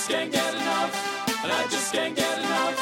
[0.00, 1.44] just can't get enough.
[1.44, 2.76] And I just can't get enough.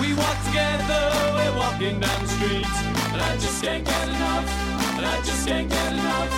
[0.00, 1.02] We walk together,
[1.38, 2.74] we're walking down the street.
[3.14, 4.46] And I just can't get enough.
[4.98, 6.30] And I just can't get enough.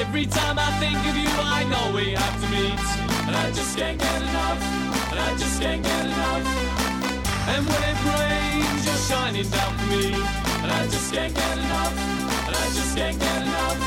[0.00, 2.80] Every time I think of you, I know we have to meet.
[3.28, 4.60] And I just can't get enough.
[5.12, 6.44] And I just can't get enough.
[7.52, 10.06] And when it rains, you're shining down for me.
[10.64, 11.94] And I just can't get enough.
[12.48, 13.78] And I just can't get enough.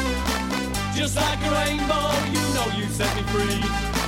[0.94, 3.89] Just like a rainbow, you know you set me free.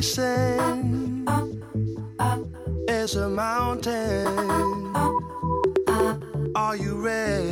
[0.00, 1.28] Racing
[2.88, 4.26] as a mountain.
[6.54, 7.49] Are you ready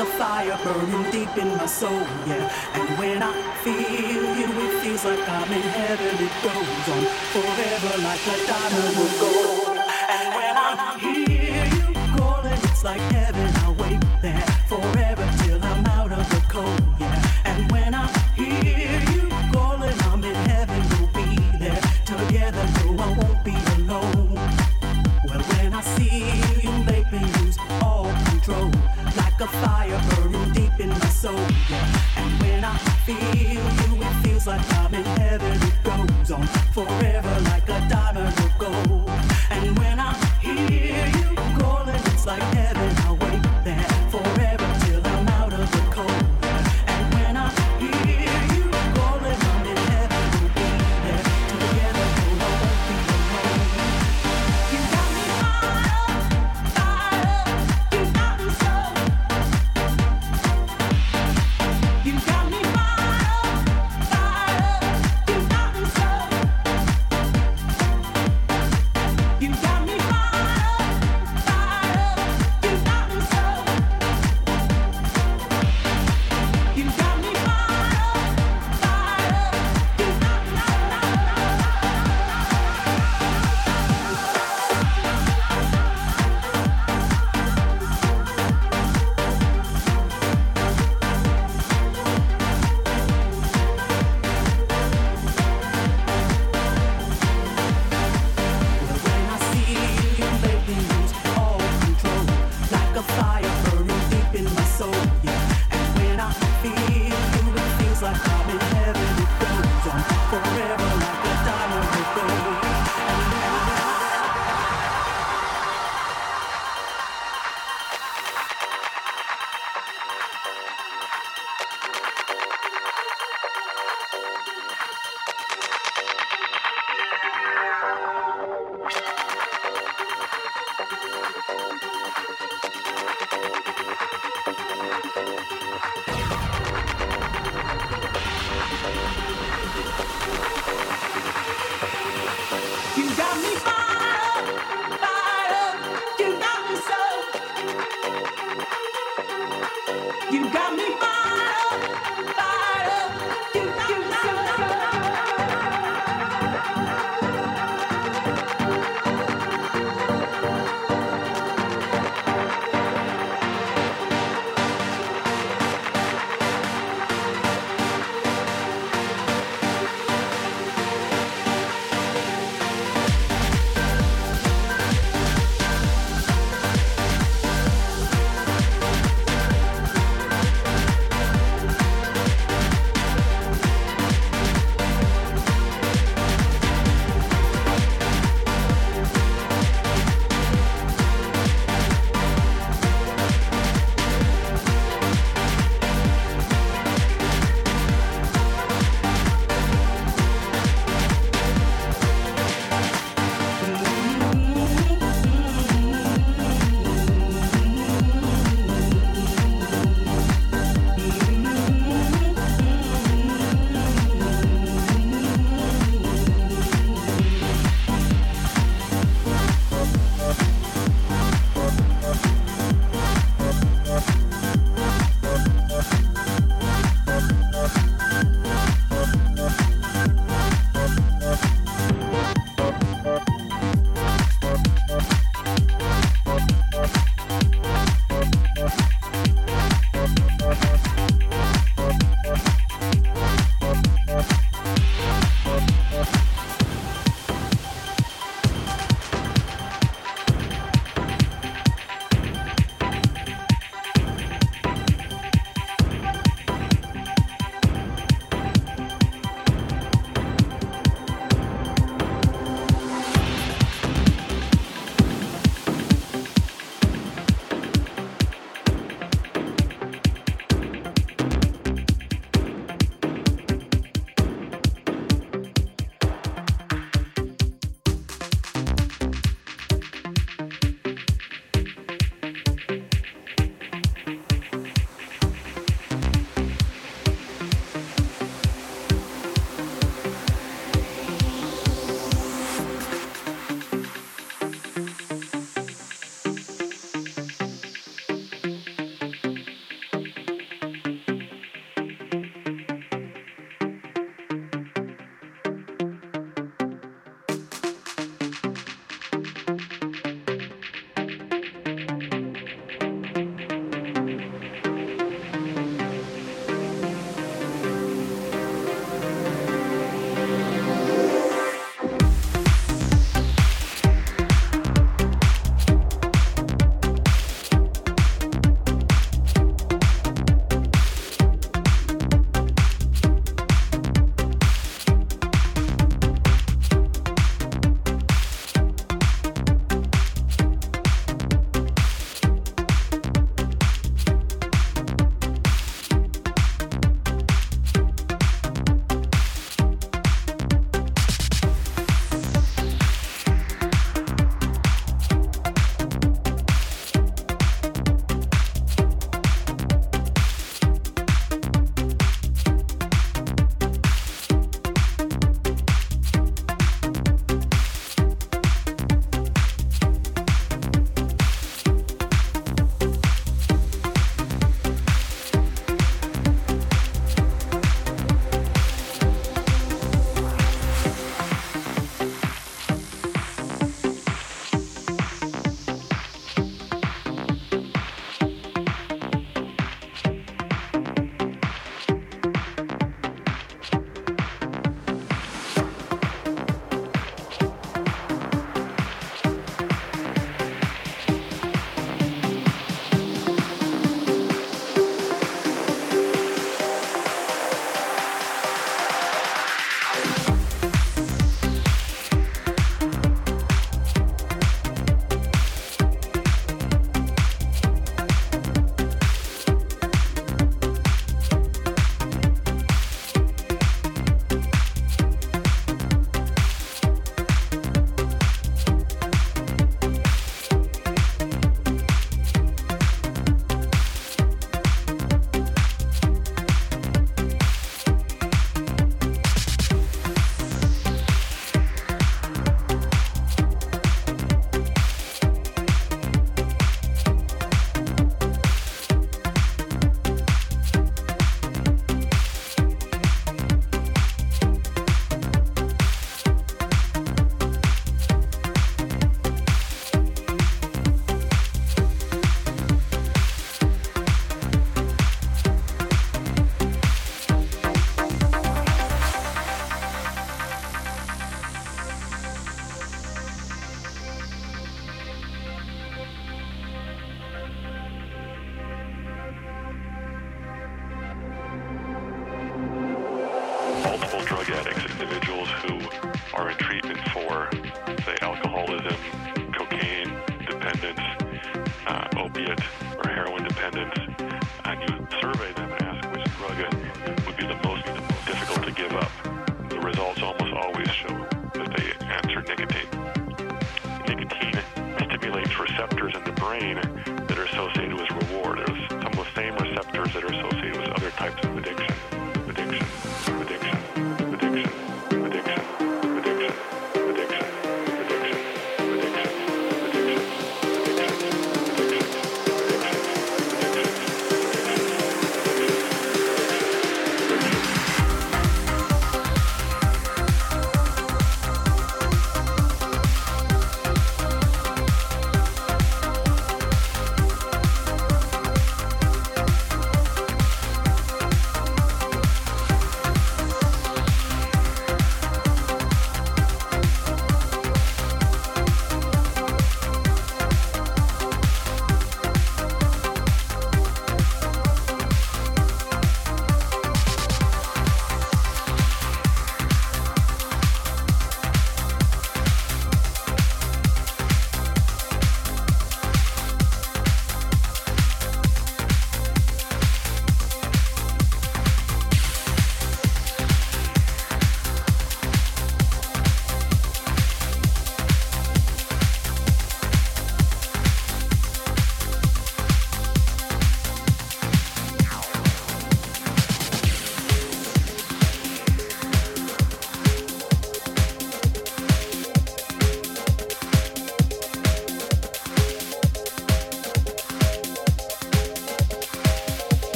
[0.00, 2.50] a fire burning deep in my soul, yeah.
[2.74, 3.32] And when I
[3.62, 6.14] feel you, it feels like I'm in heaven.
[6.26, 9.78] It goes on forever like a diamond of gold.
[10.16, 13.50] And when I hear you calling, it's like heaven.
[13.56, 14.49] I wait there.
[29.62, 31.46] fire burning deep in my soul.
[32.16, 35.58] And when I feel you, it feels like I'm in heaven.
[35.62, 37.39] It goes on forever.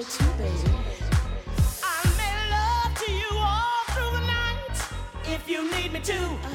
[0.00, 0.04] I
[2.16, 4.78] made love to you all through the night.
[5.24, 6.47] If you need me to.